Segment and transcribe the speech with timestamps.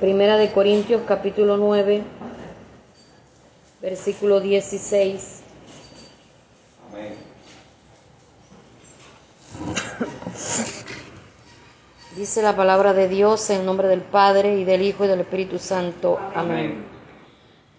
[0.00, 2.02] Primera de Corintios capítulo 9,
[3.82, 5.42] versículo 16.
[6.88, 7.14] Amén.
[12.16, 15.58] Dice la palabra de Dios en nombre del Padre y del Hijo y del Espíritu
[15.58, 16.18] Santo.
[16.34, 16.82] Amén.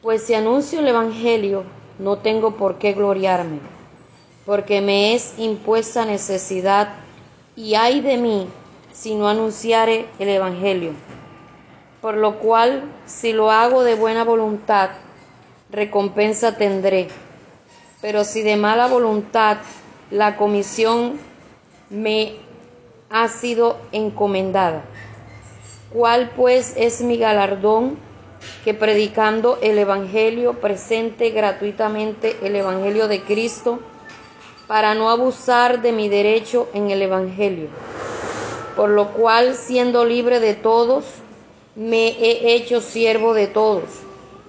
[0.04, 1.64] Pues si anuncio el Evangelio,
[1.98, 3.62] no tengo por qué gloriarme,
[4.46, 6.94] porque me es impuesta necesidad
[7.56, 8.48] y hay de mí
[8.94, 10.92] si no anunciare el Evangelio.
[12.02, 14.90] Por lo cual, si lo hago de buena voluntad,
[15.70, 17.10] recompensa tendré.
[18.02, 19.58] Pero si de mala voluntad,
[20.10, 21.20] la comisión
[21.92, 22.38] me
[23.12, 24.82] ha sido encomendada.
[25.94, 27.98] ¿Cuál pues es mi galardón?
[28.66, 33.80] Que predicando el Evangelio presente gratuitamente el Evangelio de Cristo
[34.68, 37.68] para no abusar de mi derecho en el Evangelio.
[38.76, 41.04] Por lo cual, siendo libre de todos,
[41.76, 43.84] me he hecho siervo de todos,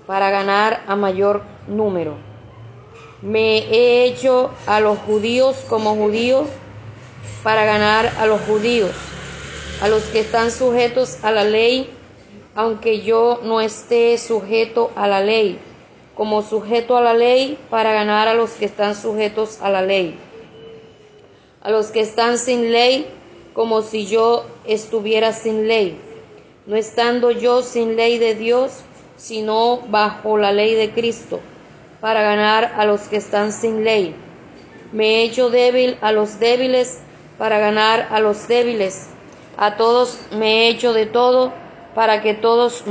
[0.06, 2.16] para ganar a mayor número.
[3.22, 6.48] Me he hecho a los judíos como judíos,
[7.44, 8.90] para ganar a los judíos,
[9.80, 11.90] a los que están sujetos a la ley,
[12.54, 15.58] aunque yo no esté sujeto a la ley,
[16.16, 20.18] como sujeto a la ley, para ganar a los que están sujetos a la ley.
[21.62, 23.06] A los que están sin ley,
[23.54, 25.96] como si yo estuviera sin ley
[26.66, 28.82] no estando yo sin ley de Dios,
[29.16, 31.40] sino bajo la ley de Cristo,
[32.00, 34.14] para ganar a los que están sin ley.
[34.92, 37.00] Me he hecho débil a los débiles,
[37.38, 39.08] para ganar a los débiles.
[39.56, 41.52] A todos me he hecho de todo,
[41.94, 42.84] para que todos,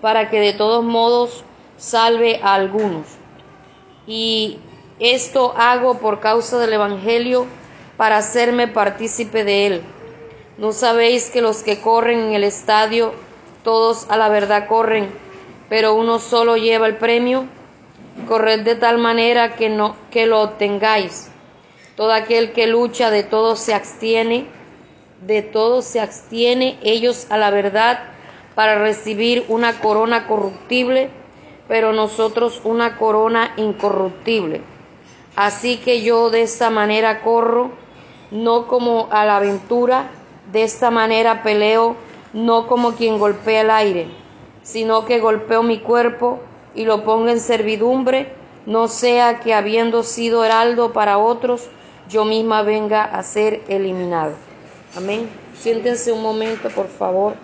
[0.00, 1.44] para que de todos modos
[1.76, 3.06] salve a algunos.
[4.06, 4.58] Y
[4.98, 7.46] esto hago por causa del Evangelio,
[7.96, 9.82] para hacerme partícipe de él
[10.58, 13.14] ¿No sabéis que los que corren en el estadio,
[13.64, 15.10] todos a la verdad corren,
[15.70, 17.46] pero uno solo lleva el premio?
[18.28, 21.30] Corred de tal manera que no que lo obtengáis.
[21.96, 24.46] Todo aquel que lucha de todo se abstiene,
[25.22, 28.00] de todo se abstiene ellos a la verdad
[28.54, 31.08] para recibir una corona corruptible,
[31.66, 34.60] pero nosotros una corona incorruptible.
[35.34, 37.70] Así que yo de esta manera corro,
[38.30, 40.10] no como a la aventura,
[40.52, 41.96] de esta manera peleo
[42.32, 44.08] no como quien golpea el aire,
[44.62, 46.40] sino que golpeo mi cuerpo
[46.74, 48.32] y lo pongo en servidumbre,
[48.66, 51.68] no sea que habiendo sido heraldo para otros,
[52.08, 54.34] yo misma venga a ser eliminado.
[54.96, 55.28] Amén.
[55.58, 57.34] Siéntense un momento, por favor.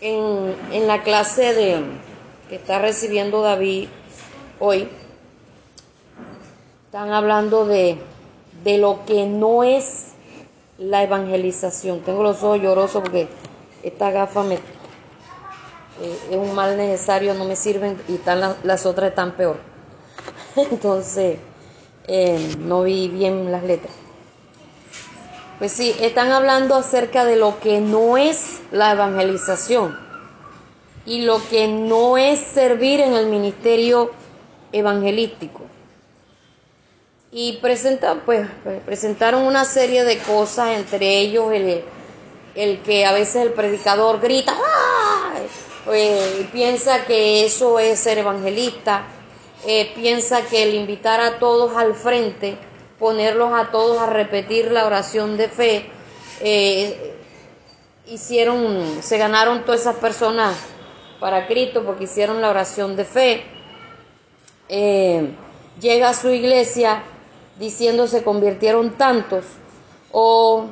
[0.00, 1.82] En, en la clase de
[2.48, 3.88] que está recibiendo David
[4.60, 4.88] hoy,
[6.86, 7.98] están hablando de
[8.64, 10.14] de lo que no es
[10.78, 12.00] la evangelización.
[12.00, 13.28] Tengo los ojos llorosos porque
[13.82, 19.10] esta gafa me, eh, es un mal necesario, no me sirven y están las, otras
[19.10, 19.58] están peor.
[20.56, 21.38] Entonces,
[22.08, 23.92] eh, no vi bien las letras.
[25.58, 29.96] Pues sí, están hablando acerca de lo que no es la evangelización
[31.06, 34.10] y lo que no es servir en el ministerio
[34.72, 35.62] evangelístico
[37.36, 41.82] y presentan, pues, pues, presentaron una serie de cosas, entre ellos el,
[42.54, 44.54] el que a veces el predicador grita
[45.84, 49.06] pues, y piensa que eso es ser evangelista,
[49.66, 52.56] eh, piensa que el invitar a todos al frente,
[53.00, 55.90] ponerlos a todos a repetir la oración de fe,
[56.40, 57.16] eh,
[58.06, 60.56] hicieron, se ganaron todas esas personas
[61.18, 63.42] para Cristo porque hicieron la oración de fe.
[64.68, 65.30] Eh,
[65.80, 67.02] llega a su iglesia
[67.58, 69.44] diciendo se convirtieron tantos
[70.12, 70.64] o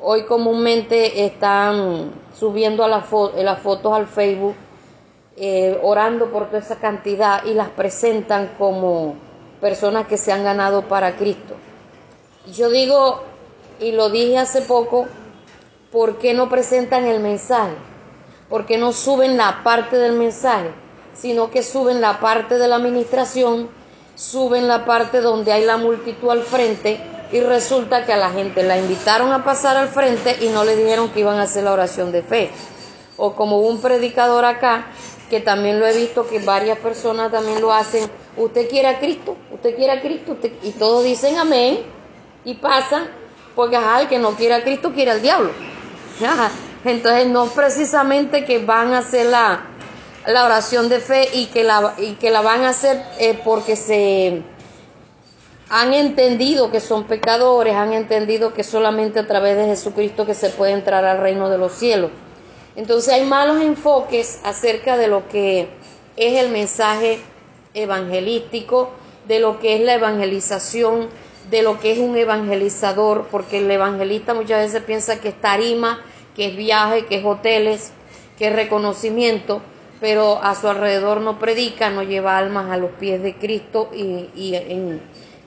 [0.00, 4.54] hoy comúnmente están subiendo a las fotos al Facebook
[5.36, 9.16] eh, orando por toda esa cantidad y las presentan como
[9.60, 11.54] personas que se han ganado para Cristo.
[12.52, 13.22] Yo digo,
[13.80, 15.06] y lo dije hace poco,
[15.90, 17.74] ¿por qué no presentan el mensaje?
[18.48, 20.70] ¿Por qué no suben la parte del mensaje?
[21.14, 23.68] Sino que suben la parte de la administración
[24.14, 27.00] suben la parte donde hay la multitud al frente
[27.32, 30.76] y resulta que a la gente la invitaron a pasar al frente y no le
[30.76, 32.50] dijeron que iban a hacer la oración de fe.
[33.16, 34.86] O como un predicador acá,
[35.30, 39.36] que también lo he visto que varias personas también lo hacen, usted quiere a Cristo,
[39.50, 41.80] usted quiere a Cristo, y todos dicen amén
[42.44, 43.08] y pasan,
[43.54, 45.50] porque ajá, el que no quiere a Cristo quiere al diablo.
[46.84, 49.73] Entonces no precisamente que van a hacer la,
[50.26, 53.76] la oración de fe y que la, y que la van a hacer eh, porque
[53.76, 54.42] se
[55.68, 60.50] han entendido que son pecadores, han entendido que solamente a través de Jesucristo que se
[60.50, 62.10] puede entrar al reino de los cielos.
[62.76, 65.68] Entonces hay malos enfoques acerca de lo que
[66.16, 67.20] es el mensaje
[67.72, 68.90] evangelístico,
[69.26, 71.08] de lo que es la evangelización,
[71.50, 76.00] de lo que es un evangelizador, porque el evangelista muchas veces piensa que es tarima,
[76.34, 77.92] que es viaje, que es hoteles,
[78.38, 79.62] que es reconocimiento,
[80.00, 84.54] pero a su alrededor no predica, no lleva almas a los pies de Cristo y,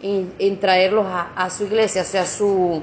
[0.01, 2.81] en, traerlos a, su iglesia, o sea, su,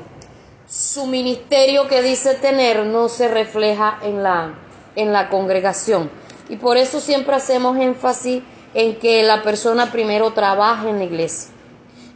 [0.68, 4.54] su ministerio que dice tener no se refleja en la,
[4.96, 6.10] en la congregación.
[6.48, 8.42] Y por eso siempre hacemos énfasis
[8.74, 11.50] en que la persona primero trabaje en la iglesia,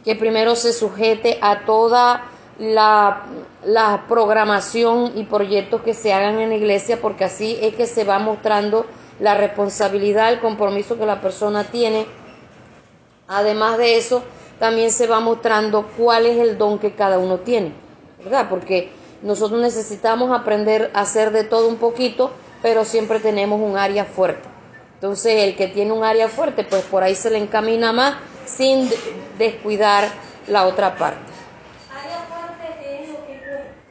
[0.03, 2.25] que primero se sujete a toda
[2.59, 3.23] la,
[3.63, 8.03] la, programación y proyectos que se hagan en la iglesia, porque así es que se
[8.03, 8.85] va mostrando
[9.19, 12.05] la responsabilidad, el compromiso que la persona tiene.
[13.27, 14.23] Además de eso,
[14.59, 17.73] también se va mostrando cuál es el don que cada uno tiene,
[18.23, 18.47] ¿verdad?
[18.49, 22.31] Porque nosotros necesitamos aprender a hacer de todo un poquito,
[22.61, 24.47] pero siempre tenemos un área fuerte.
[24.95, 28.15] Entonces, el que tiene un área fuerte, pues por ahí se le encamina más
[28.45, 28.89] sin
[29.37, 30.09] descuidar
[30.47, 31.31] la otra parte.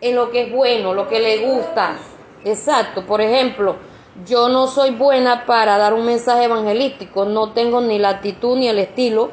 [0.01, 1.97] En lo que es bueno, lo que le gusta.
[2.45, 3.05] Exacto.
[3.05, 3.77] Por ejemplo,
[4.27, 8.69] yo no soy buena para dar un mensaje evangelístico, no tengo ni la actitud ni
[8.69, 9.31] el estilo.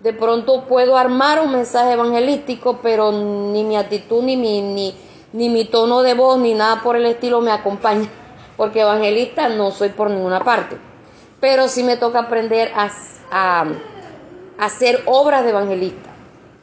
[0.00, 4.94] De pronto puedo armar un mensaje evangelístico, pero ni mi actitud, ni mi, ni,
[5.32, 8.08] ni mi tono de voz, ni nada por el estilo me acompaña,
[8.56, 10.78] porque evangelista no soy por ninguna parte.
[11.40, 12.90] Pero sí me toca aprender a,
[13.30, 16.10] a, a hacer obras de evangelista.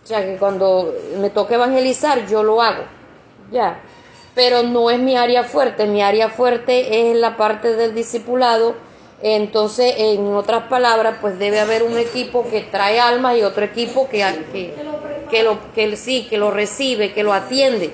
[0.04, 2.84] O sea que cuando me toca evangelizar, yo lo hago.
[3.52, 3.82] Ya
[4.36, 5.88] pero no es mi área fuerte.
[5.88, 8.76] Mi área fuerte es la parte del discipulado.
[9.22, 14.10] Entonces, en otras palabras, pues debe haber un equipo que trae almas y otro equipo
[14.10, 14.20] que,
[15.32, 17.94] que, lo, que sí, que lo recibe, que lo atiende.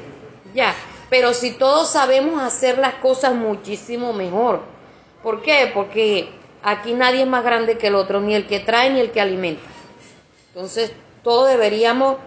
[0.56, 0.74] Ya.
[1.12, 4.62] Pero si todos sabemos hacer las cosas muchísimo mejor.
[5.22, 5.70] ¿Por qué?
[5.72, 6.30] Porque
[6.64, 9.22] aquí nadie es más grande que el otro, ni el que trae ni el que
[9.22, 9.62] alimenta.
[10.48, 10.92] Entonces,
[11.24, 12.18] todos deberíamos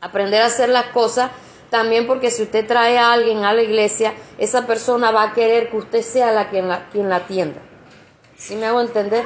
[0.00, 1.30] aprender a hacer las cosas
[1.70, 5.70] también porque si usted trae a alguien a la iglesia, esa persona va a querer
[5.70, 7.60] que usted sea la quien la, quien la atienda.
[8.36, 9.24] ¿Sí me hago entender?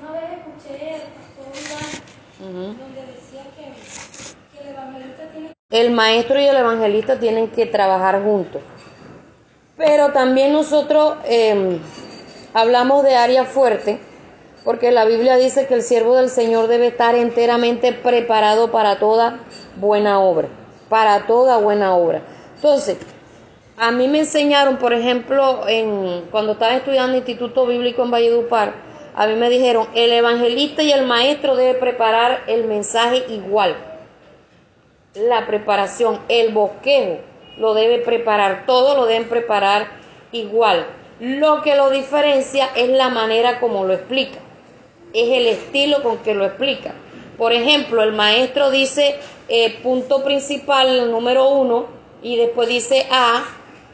[0.00, 5.52] Una vez escuché al pastor donde decía que, el evangelista tiene...
[5.70, 8.62] El maestro y el evangelista tienen que trabajar juntos.
[9.76, 11.80] Pero también nosotros em,
[12.54, 13.98] hablamos de área fuerte,
[14.64, 19.40] porque la Biblia dice que el siervo del Señor debe estar enteramente preparado para toda
[19.76, 20.61] buena obra
[20.92, 22.20] para toda buena obra.
[22.56, 22.98] Entonces,
[23.78, 28.74] a mí me enseñaron, por ejemplo, en, cuando estaba estudiando Instituto Bíblico en Valledupar,
[29.16, 33.74] a mí me dijeron, el evangelista y el maestro debe preparar el mensaje igual.
[35.14, 37.20] La preparación, el bosquejo,
[37.56, 39.86] lo debe preparar, todo lo deben preparar
[40.30, 40.84] igual.
[41.20, 44.40] Lo que lo diferencia es la manera como lo explica,
[45.14, 46.92] es el estilo con que lo explica.
[47.38, 49.16] Por ejemplo, el maestro dice
[49.54, 51.84] eh, punto principal número uno
[52.22, 53.44] y después dice A,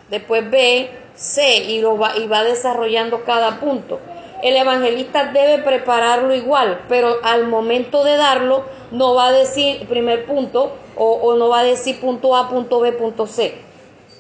[0.09, 3.99] después B, C y, lo va, y va desarrollando cada punto.
[4.41, 10.27] El evangelista debe prepararlo igual, pero al momento de darlo no va a decir primer
[10.27, 13.57] punto o, o no va a decir punto A, punto B, punto C.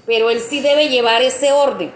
[0.07, 1.93] Pero él sí debe llevar ese orden.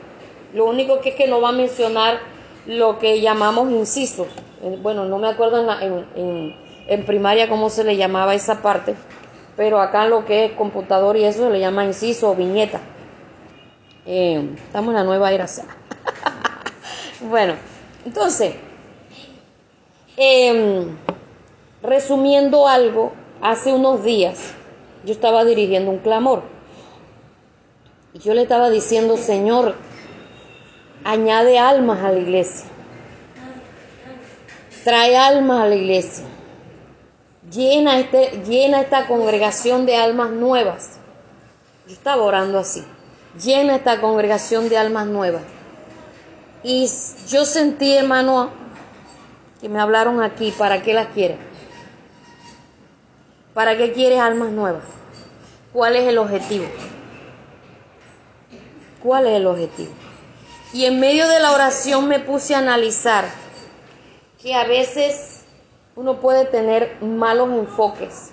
[0.54, 2.20] Lo único que es que no va a mencionar
[2.66, 4.28] lo que llamamos incisos.
[4.62, 8.94] Eh, bueno, no me acuerdo en, en en primaria cómo se le llamaba esa parte,
[9.56, 12.80] pero acá lo que es computador y eso se le llama inciso o viñeta.
[14.06, 15.46] Eh, estamos en la nueva era.
[17.20, 17.54] bueno,
[18.04, 18.54] entonces,
[20.16, 20.96] em,
[21.82, 24.54] resumiendo algo, hace unos días
[25.04, 26.42] yo estaba dirigiendo un clamor
[28.14, 29.74] y yo le estaba diciendo, Señor,
[31.04, 32.66] añade almas a la iglesia.
[34.84, 36.24] Trae almas a la iglesia.
[37.52, 40.98] Llena, este, llena esta congregación de almas nuevas.
[41.86, 42.84] Yo estaba orando así.
[43.42, 45.42] Llena esta congregación de almas nuevas.
[46.62, 46.88] Y
[47.28, 48.50] yo sentí, hermano,
[49.60, 50.52] que me hablaron aquí.
[50.52, 51.38] ¿Para qué las quieres?
[53.52, 54.84] ¿Para qué quieres almas nuevas?
[55.72, 56.66] ¿Cuál es el objetivo?
[59.02, 59.92] ¿Cuál es el objetivo?
[60.72, 63.26] Y en medio de la oración me puse a analizar
[64.40, 65.31] que a veces
[65.94, 68.30] uno puede tener malos enfoques,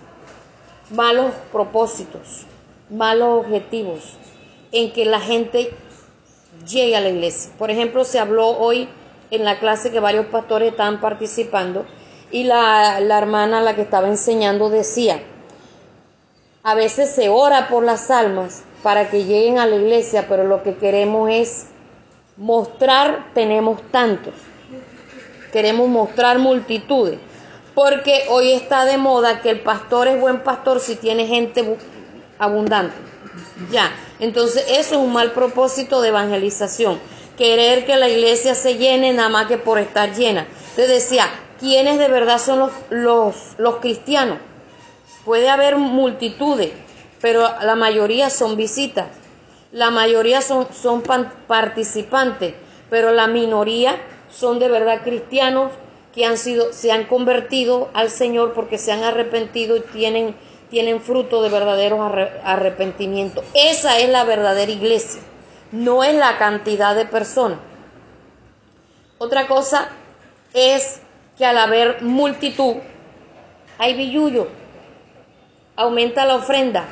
[0.92, 2.46] malos propósitos,
[2.90, 4.18] malos objetivos
[4.72, 5.72] en que la gente
[6.68, 7.52] llegue a la iglesia.
[7.58, 8.88] Por ejemplo, se habló hoy
[9.32, 11.86] en la clase que varios pastores estaban participando
[12.32, 15.20] Y la, la hermana, la que estaba enseñando, decía,
[16.62, 20.62] a veces se ora por las almas para que lleguen a la iglesia, pero lo
[20.62, 21.68] que queremos es
[22.38, 24.36] mostrar, tenemos tantos.
[25.52, 27.20] Queremos mostrar multitudes.
[27.80, 31.78] Porque hoy está de moda que el pastor es buen pastor si tiene gente
[32.38, 32.94] abundante.
[33.72, 33.90] Ya.
[34.20, 37.00] Entonces eso es un mal propósito de evangelización.
[37.38, 40.46] Querer que la iglesia se llene nada más que por estar llena.
[40.76, 44.40] Te decía, ¿quiénes de verdad son los, los, los cristianos?
[45.24, 46.72] Puede haber multitudes,
[47.22, 49.08] pero la mayoría son visitas.
[49.72, 51.02] La mayoría son, son
[51.48, 52.56] participantes,
[52.90, 53.96] pero la minoría
[54.30, 55.72] son de verdad cristianos
[56.14, 60.36] que han sido, se han convertido al Señor porque se han arrepentido y tienen,
[60.70, 62.00] tienen fruto de verdaderos
[62.44, 63.44] arrepentimiento.
[63.54, 65.22] Esa es la verdadera iglesia,
[65.72, 67.60] no es la cantidad de personas.
[69.18, 69.90] Otra cosa
[70.54, 71.02] es
[71.38, 72.76] que al haber multitud,
[73.78, 74.48] hay billuyo,
[75.76, 76.86] aumenta la ofrenda,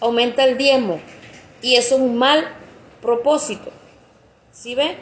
[0.00, 1.00] aumenta el diezmo,
[1.62, 2.48] y eso es un mal
[3.00, 3.70] propósito.
[4.52, 4.96] ¿Sí ve?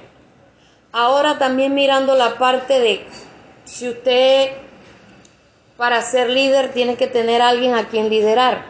[0.93, 3.07] Ahora también mirando la parte de
[3.69, 4.53] si usted
[5.77, 8.65] para ser líder tiene que tener a alguien a quien liderar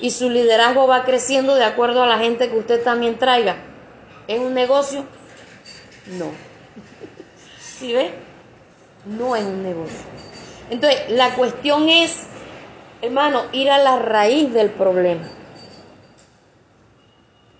[0.00, 3.56] y su liderazgo va creciendo de acuerdo a la gente que usted también traiga.
[4.28, 5.04] ¿Es un negocio?
[6.18, 6.30] No.
[7.60, 8.12] ¿Sí ve?
[9.04, 9.98] No es un negocio.
[10.70, 12.26] Entonces, la cuestión es,
[13.02, 15.28] hermano, ir a la raíz del problema.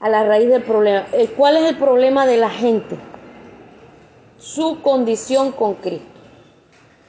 [0.01, 1.07] A la raíz del problema.
[1.13, 2.97] Eh, ¿Cuál es el problema de la gente?
[4.39, 6.14] Su condición con Cristo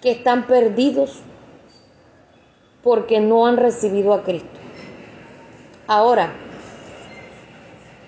[0.06, 1.22] que están perdidos
[2.84, 4.60] porque no han recibido a Cristo.
[5.88, 6.32] Ahora,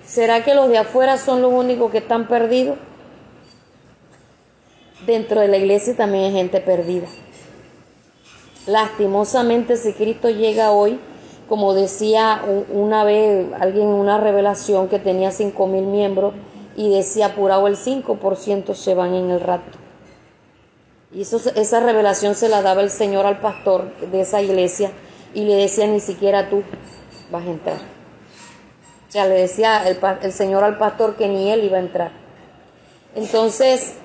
[0.06, 2.77] ¿será que los de afuera son los únicos que están perdidos?
[5.08, 7.08] Dentro de la iglesia también hay gente perdida.
[8.68, 11.00] Lastimosamente, si Cristo llega hoy,
[11.50, 16.36] como decía una vez alguien en una revelación que tenía cinco mil miembros
[16.75, 19.87] y decía apurado el 5% se van en el rato.
[21.17, 24.91] Y esa revelación se la daba el Señor al pastor de esa iglesia
[25.33, 26.62] y le decía, ni siquiera tú
[27.31, 27.77] vas a entrar.
[27.77, 32.12] O sea, le decía el, Señor al pastor que ni él iba a entrar.
[33.15, 33.95] Entonces,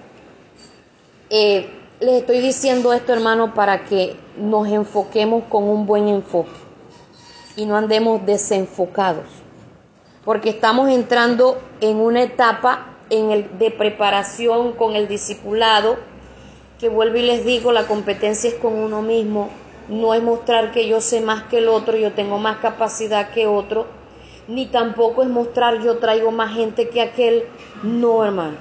[1.28, 1.68] eh,
[2.00, 6.56] les estoy diciendo esto, hermano, para que nos enfoquemos con un buen enfoque
[7.56, 9.26] y no andemos desenfocados.
[10.24, 16.10] Porque estamos entrando en una etapa en el, de preparación con el discipulado
[16.82, 19.50] que vuelvo y les digo, la competencia es con uno mismo,
[19.88, 23.46] no es mostrar que yo sé más que el otro, yo tengo más capacidad que
[23.46, 23.86] otro,
[24.48, 27.44] ni tampoco es mostrar yo traigo más gente que aquel,
[27.84, 28.56] no hermano,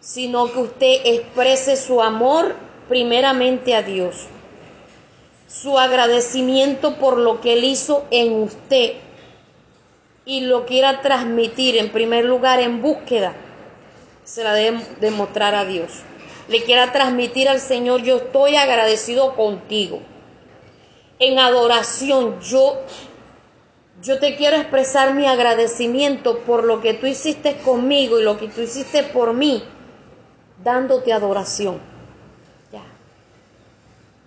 [0.00, 2.54] sino que usted exprese su amor
[2.88, 4.24] primeramente a Dios,
[5.46, 8.94] su agradecimiento por lo que Él hizo en usted.
[10.24, 13.34] Y lo quiera transmitir en primer lugar en búsqueda,
[14.24, 15.90] se la debe demostrar a Dios
[16.48, 20.00] le quiera transmitir al Señor, yo estoy agradecido contigo.
[21.18, 22.76] En adoración, yo,
[24.02, 28.48] yo te quiero expresar mi agradecimiento por lo que tú hiciste conmigo y lo que
[28.48, 29.62] tú hiciste por mí,
[30.62, 31.78] dándote adoración.
[32.72, 32.82] Ya.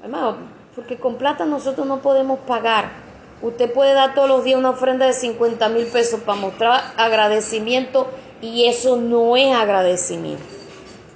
[0.02, 0.38] Hermano,
[0.76, 3.06] porque con plata nosotros no podemos pagar.
[3.42, 8.08] Usted puede dar todos los días una ofrenda de 50 mil pesos para mostrar agradecimiento
[8.42, 10.57] y eso no es agradecimiento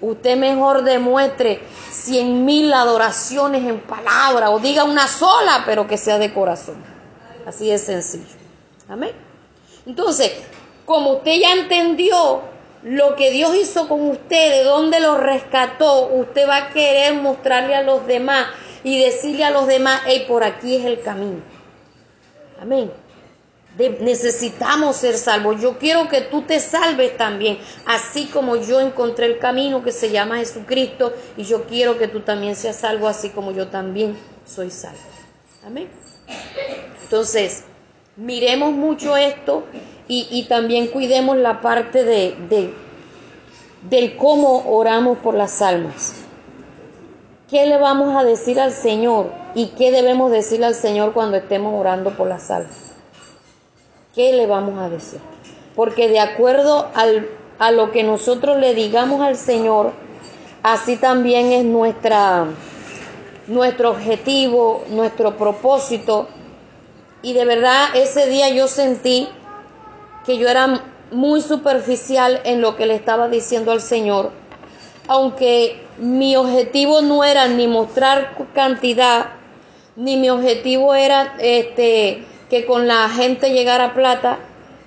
[0.01, 6.17] usted mejor demuestre cien mil adoraciones en palabra o diga una sola, pero que sea
[6.17, 6.83] de corazón.
[7.45, 8.35] Así es sencillo.
[8.89, 9.11] Amén.
[9.85, 10.31] Entonces,
[10.85, 12.41] como usted ya entendió
[12.83, 17.75] lo que Dios hizo con usted, de dónde lo rescató, usted va a querer mostrarle
[17.75, 18.47] a los demás
[18.83, 21.41] y decirle a los demás, hey, por aquí es el camino.
[22.59, 22.91] Amén
[23.77, 25.61] necesitamos ser salvos.
[25.61, 30.11] Yo quiero que tú te salves también, así como yo encontré el camino que se
[30.11, 34.69] llama Jesucristo y yo quiero que tú también seas salvo, así como yo también soy
[34.69, 34.99] salvo.
[35.65, 35.89] Amén.
[37.03, 37.63] Entonces,
[38.15, 39.63] miremos mucho esto
[40.07, 42.73] y, también cuidemos la parte de, de,
[43.89, 46.15] del cómo oramos por las almas.
[47.49, 51.79] ¿Qué le vamos a decir al Señor y qué debemos decirle al Señor cuando estemos
[51.79, 52.90] orando por las almas?
[54.13, 55.19] ¿Qué le vamos a decir?
[55.75, 56.87] Porque de acuerdo
[57.59, 59.93] a lo que nosotros le digamos al Señor,
[60.63, 62.45] así también es nuestra,
[63.47, 66.27] nuestro objetivo, nuestro propósito.
[67.21, 69.27] Y de verdad ese día yo sentí
[70.25, 74.31] que yo era muy superficial en lo que le estaba diciendo al Señor,
[75.07, 79.25] aunque mi objetivo no era ni mostrar cantidad,
[79.95, 84.37] ni mi objetivo era este, que con la gente llegara plata,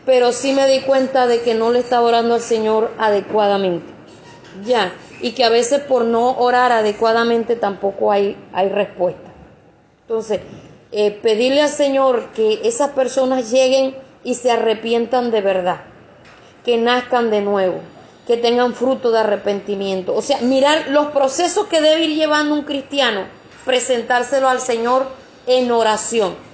[0.04, 3.86] pero sí me di cuenta de que no le estaba orando al Señor adecuadamente.
[4.66, 4.92] Ya,
[5.22, 9.32] y que a veces por no orar adecuadamente tampoco hay, hay respuesta.
[10.02, 10.40] Entonces,
[10.92, 15.80] eh, pedirle al Señor que esas personas lleguen y se arrepientan de verdad,
[16.66, 17.78] que nazcan de nuevo,
[18.26, 20.14] que tengan fruto de arrepentimiento.
[20.14, 23.24] O sea, mirar los procesos que debe ir llevando un cristiano,
[23.64, 25.06] presentárselo al Señor
[25.46, 26.53] en oración.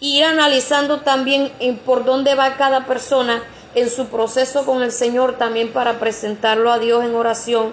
[0.00, 1.50] Ir analizando también
[1.84, 3.42] por dónde va cada persona
[3.74, 7.72] en su proceso con el Señor también para presentarlo a Dios en oración,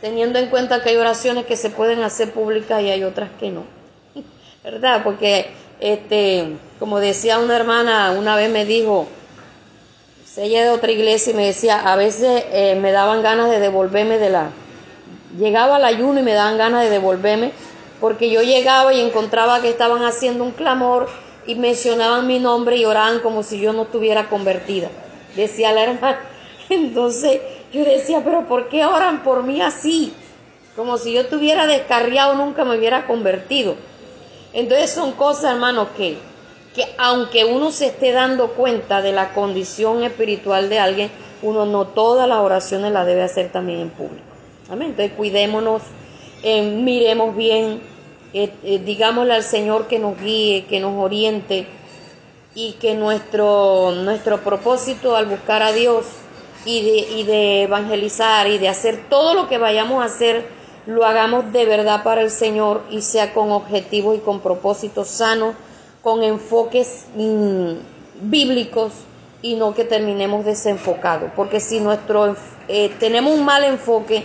[0.00, 3.50] teniendo en cuenta que hay oraciones que se pueden hacer públicas y hay otras que
[3.50, 3.64] no.
[4.64, 5.02] ¿Verdad?
[5.04, 5.50] Porque,
[5.80, 9.06] este, como decía una hermana, una vez me dijo,
[10.36, 14.18] ella de otra iglesia y me decía, a veces eh, me daban ganas de devolverme
[14.18, 14.50] de la...
[15.38, 17.52] Llegaba al ayuno y me daban ganas de devolverme
[18.00, 21.08] porque yo llegaba y encontraba que estaban haciendo un clamor
[21.46, 24.88] y mencionaban mi nombre y oraban como si yo no estuviera convertida.
[25.34, 26.20] Decía la hermana.
[26.68, 27.40] Entonces
[27.72, 30.12] yo decía, pero ¿por qué oran por mí así?
[30.74, 33.76] Como si yo estuviera descarriado, nunca me hubiera convertido.
[34.52, 36.18] Entonces son cosas, hermanos, que,
[36.74, 41.10] que aunque uno se esté dando cuenta de la condición espiritual de alguien,
[41.42, 44.24] uno no todas las oraciones las debe hacer también en público.
[44.70, 44.88] Amén.
[44.90, 45.82] Entonces cuidémonos,
[46.42, 47.80] eh, miremos bien,
[48.32, 51.66] eh, eh, digámosle al Señor que nos guíe, que nos oriente
[52.54, 56.06] y que nuestro, nuestro propósito al buscar a Dios
[56.64, 61.04] y de, y de evangelizar y de hacer todo lo que vayamos a hacer lo
[61.04, 65.54] hagamos de verdad para el Señor y sea con objetivos y con propósitos sanos,
[66.02, 67.72] con enfoques mm,
[68.22, 68.92] bíblicos
[69.42, 71.30] y no que terminemos desenfocados.
[71.34, 72.36] Porque si nuestro
[72.68, 74.24] eh, tenemos un mal enfoque,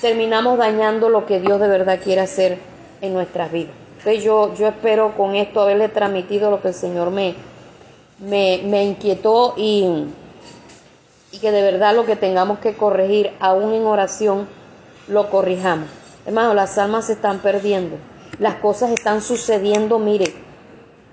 [0.00, 2.58] terminamos dañando lo que Dios de verdad quiere hacer
[3.00, 3.74] en nuestras vidas.
[3.98, 7.34] Entonces yo, yo espero con esto haberle transmitido lo que el Señor me,
[8.18, 10.06] me, me inquietó y
[11.32, 14.48] y que de verdad lo que tengamos que corregir, aún en oración,
[15.08, 15.88] lo corrijamos.
[16.26, 17.96] Hermano, las almas se están perdiendo,
[18.38, 20.34] las cosas están sucediendo, mire,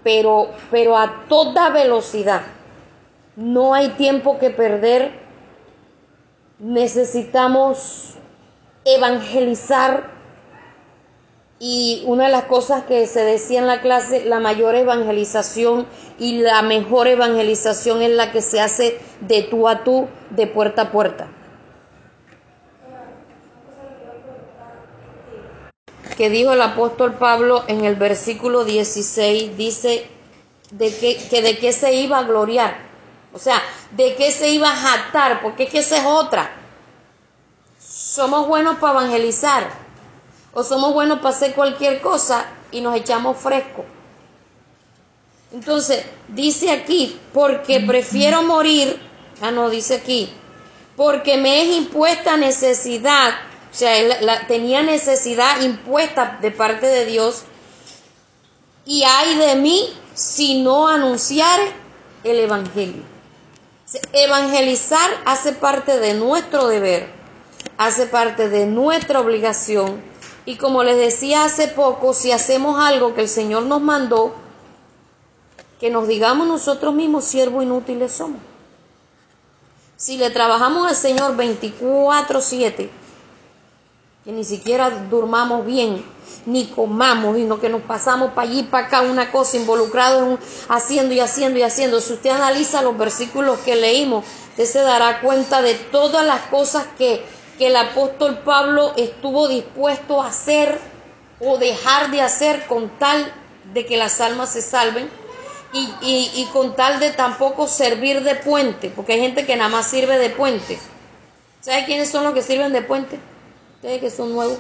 [0.04, 2.42] pero, pero a toda velocidad.
[3.36, 5.12] No hay tiempo que perder.
[6.58, 8.16] Necesitamos
[8.88, 10.18] evangelizar
[11.60, 15.88] y una de las cosas que se decía en la clase, la mayor evangelización
[16.20, 20.84] y la mejor evangelización es la que se hace de tú a tú, de puerta
[20.84, 21.28] a puerta.
[26.16, 30.08] Que dijo el apóstol Pablo en el versículo 16, dice
[30.72, 32.78] de que, que de qué se iba a gloriar.
[33.34, 36.52] O sea, de qué se iba a jactar, porque es que esa es otra.
[38.18, 39.70] Somos buenos para evangelizar,
[40.52, 43.86] o somos buenos para hacer cualquier cosa y nos echamos fresco.
[45.54, 49.00] Entonces, dice aquí, porque prefiero morir,
[49.40, 50.34] ah, no, dice aquí,
[50.96, 53.36] porque me es impuesta necesidad,
[53.72, 57.44] o sea, tenía necesidad impuesta de parte de Dios,
[58.84, 61.60] y hay de mí si no anunciar
[62.24, 63.04] el Evangelio.
[64.12, 67.17] Evangelizar hace parte de nuestro deber,
[67.78, 70.02] hace parte de nuestra obligación
[70.46, 74.34] y como les decía hace poco, si hacemos algo que el Señor nos mandó,
[75.80, 78.40] que nos digamos nosotros mismos siervos inútiles somos.
[79.98, 82.90] Si le trabajamos al Señor 24/7,
[84.24, 86.04] que ni siquiera durmamos bien,
[86.46, 91.14] ni comamos, sino que nos pasamos para allí, para acá, una cosa involucrado en haciendo
[91.14, 92.00] y haciendo y haciendo.
[92.00, 96.86] Si usted analiza los versículos que leímos, usted se dará cuenta de todas las cosas
[96.98, 97.26] que
[97.58, 100.78] que el apóstol Pablo estuvo dispuesto a hacer
[101.40, 103.32] o dejar de hacer con tal
[103.74, 105.10] de que las almas se salven
[105.74, 110.18] y, con tal de tampoco servir de puente, porque hay gente que nada más sirve
[110.18, 110.80] de puente.
[111.62, 113.20] ¿Sabe quiénes son los que sirven de puente?
[113.76, 114.58] Ustedes que son nuevos.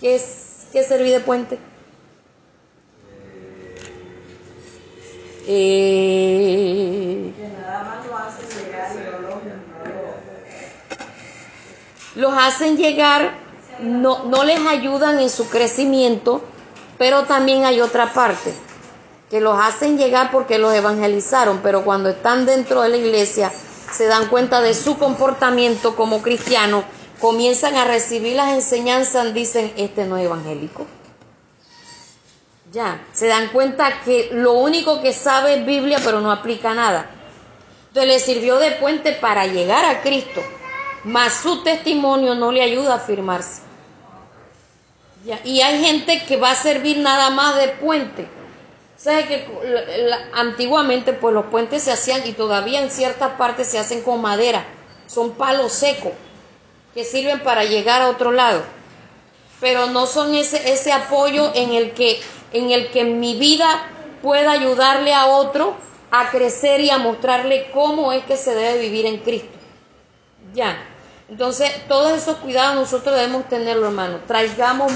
[0.00, 1.58] ¿Qué es, qué servir de puente?
[5.46, 8.90] Eh, que nada más lo hace llegar
[12.18, 13.30] los hacen llegar,
[13.78, 16.42] no, no les ayudan en su crecimiento,
[16.98, 18.52] pero también hay otra parte,
[19.30, 23.52] que los hacen llegar porque los evangelizaron, pero cuando están dentro de la iglesia
[23.92, 26.82] se dan cuenta de su comportamiento como cristiano,
[27.20, 30.86] comienzan a recibir las enseñanzas, dicen, este no es evangélico.
[32.72, 37.08] Ya, se dan cuenta que lo único que sabe es Biblia, pero no aplica nada.
[37.86, 40.42] Entonces le sirvió de puente para llegar a Cristo
[41.04, 43.62] mas su testimonio no le ayuda a afirmarse.
[45.44, 48.28] Y hay gente que va a servir nada más de puente.
[48.96, 49.46] ¿Sabe que
[50.32, 54.64] antiguamente pues los puentes se hacían y todavía en ciertas partes se hacen con madera?
[55.06, 56.12] Son palos secos
[56.94, 58.62] que sirven para llegar a otro lado.
[59.60, 62.20] Pero no son ese, ese apoyo en el, que,
[62.52, 63.86] en el que mi vida
[64.22, 65.76] pueda ayudarle a otro
[66.10, 69.57] a crecer y a mostrarle cómo es que se debe vivir en Cristo.
[70.54, 70.78] Ya.
[71.28, 74.20] Entonces, todos esos cuidados nosotros debemos tenerlo, hermano.
[74.26, 74.92] Traigamos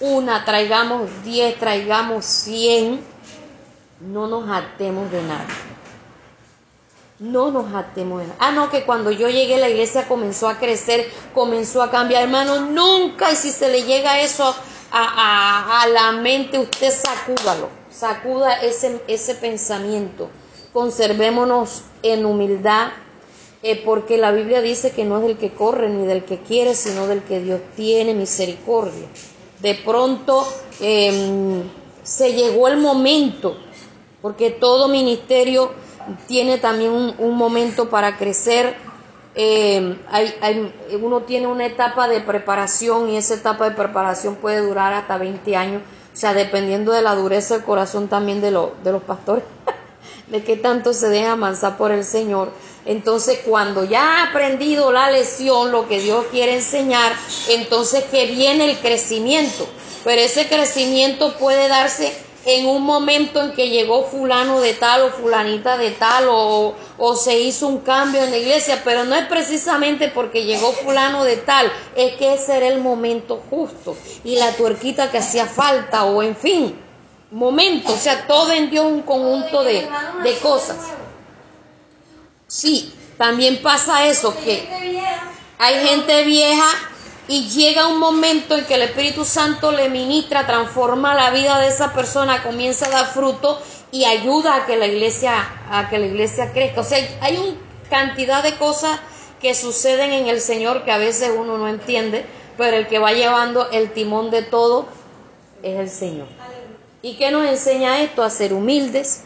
[0.00, 3.00] una, traigamos diez, traigamos cien.
[4.00, 5.46] No nos atemos de nada.
[7.20, 8.38] No nos atemos de nada.
[8.40, 12.24] Ah, no, que cuando yo llegué la iglesia comenzó a crecer, comenzó a cambiar.
[12.24, 14.54] Hermano, nunca, y si se le llega eso
[14.90, 17.68] a, a la mente, usted sacúdalo.
[17.90, 20.28] Sacuda ese, ese pensamiento.
[20.72, 22.88] Conservémonos en humildad
[23.66, 26.74] eh, porque la Biblia dice que no es del que corre ni del que quiere,
[26.74, 29.06] sino del que Dios tiene misericordia.
[29.60, 30.46] De pronto
[30.80, 31.62] em,
[32.02, 33.56] se llegó el momento,
[34.20, 35.70] porque todo ministerio
[36.28, 38.76] tiene también un, momento para crecer.
[39.34, 39.96] Em,
[41.00, 45.56] uno tiene una etapa de preparación y esa etapa de preparación puede durar hasta 20
[45.56, 45.80] años,
[46.12, 49.44] o sea, dependiendo de la dureza del corazón también de, de los pastores,
[50.28, 52.50] de qué tanto se deja amansar por el Señor.
[52.86, 57.12] Entonces, cuando ya ha aprendido la lección, lo que Dios quiere enseñar,
[57.48, 59.66] entonces que viene el crecimiento.
[60.04, 62.12] Pero ese crecimiento puede darse
[62.46, 67.16] en un momento en que llegó fulano de tal o fulanita de tal o, o,
[67.16, 71.38] se hizo un cambio en la iglesia, pero no es precisamente porque llegó fulano de
[71.38, 76.22] tal, es que ese era el momento justo y la tuerquita que hacía falta o
[76.22, 76.78] en fin,
[77.30, 79.88] momento, o sea, todo en Dios un conjunto de,
[80.22, 80.76] de cosas.
[82.54, 84.68] Sí, también pasa eso, que
[85.58, 86.68] hay gente vieja
[87.26, 91.66] y llega un momento en que el Espíritu Santo le ministra, transforma la vida de
[91.66, 95.34] esa persona, comienza a dar fruto y ayuda a que la iglesia,
[95.68, 96.82] a que la iglesia crezca.
[96.82, 97.56] O sea, hay una
[97.90, 99.00] cantidad de cosas
[99.40, 102.24] que suceden en el Señor que a veces uno no entiende,
[102.56, 104.86] pero el que va llevando el timón de todo
[105.64, 106.28] es el Señor.
[107.02, 108.22] ¿Y qué nos enseña esto?
[108.22, 109.24] A ser humildes,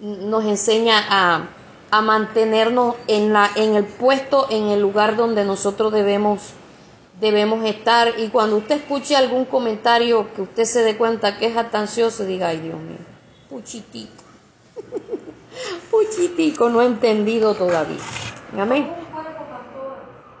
[0.00, 1.48] nos enseña a
[1.90, 6.52] a mantenernos en, la, en el puesto, en el lugar donde nosotros debemos,
[7.20, 8.18] debemos estar.
[8.18, 12.48] Y cuando usted escuche algún comentario que usted se dé cuenta que es atancioso, diga,
[12.48, 12.98] ay Dios mío,
[13.48, 14.22] puchitico,
[15.90, 18.00] puchitico, no he entendido todavía.
[18.58, 18.90] Amén.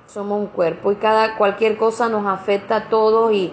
[0.06, 3.52] Somos un cuerpo y cada cualquier cosa nos afecta a todos y,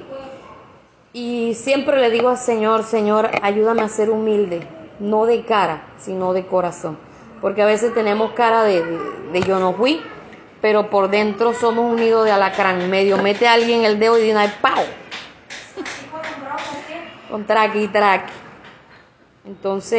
[1.13, 4.67] y siempre le digo al Señor, Señor, ayúdame a ser humilde,
[4.99, 6.97] no de cara, sino de corazón
[7.41, 8.83] porque a veces tenemos cara de,
[9.31, 10.01] de, yo no fui,
[10.61, 12.89] pero por dentro somos un nido de alacrán.
[12.89, 14.83] Medio mete a alguien el dedo y dice, ¡pau!
[17.29, 18.31] Con traqui, traqui.
[19.45, 19.93] Entonces,